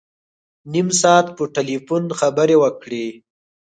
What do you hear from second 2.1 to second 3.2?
کې خبري وکړې.